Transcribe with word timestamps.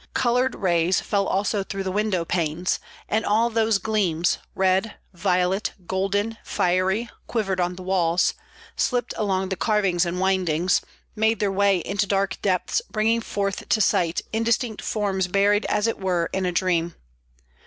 Colored 0.15 0.55
rays 0.55 0.99
fell 0.99 1.27
also 1.27 1.63
through 1.63 1.83
the 1.83 1.91
window 1.91 2.25
panes; 2.25 2.79
and 3.07 3.23
all 3.23 3.51
those 3.51 3.77
gleams, 3.77 4.39
red, 4.55 4.95
violet, 5.13 5.73
golden, 5.85 6.39
fiery, 6.43 7.07
quivered 7.27 7.59
on 7.59 7.75
the 7.75 7.83
walls, 7.83 8.33
slipped 8.75 9.13
along 9.15 9.49
the 9.49 9.55
carvings 9.55 10.03
and 10.03 10.19
windings, 10.19 10.81
made 11.15 11.39
their 11.39 11.51
way 11.51 11.77
into 11.85 12.07
dark 12.07 12.41
depths 12.41 12.81
bringing 12.89 13.21
forth 13.21 13.69
to 13.69 13.79
sight 13.79 14.21
indistinct 14.33 14.81
forms 14.81 15.27
buried 15.27 15.65
as 15.67 15.85
it 15.85 15.99
were 15.99 16.31
in 16.33 16.47
a 16.47 16.51
dream. 16.51 16.95